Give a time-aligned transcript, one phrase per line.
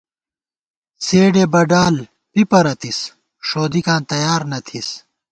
[1.03, 1.95] څېڈے بَڈال
[2.31, 2.99] پی پَرَتِس،
[3.47, 4.87] ݭودِکاں تیار نہ تھِس